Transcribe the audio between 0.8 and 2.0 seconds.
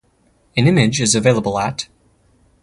is available at.